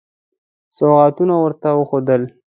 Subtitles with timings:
[0.75, 2.23] سوغاتونه ورته وښودل.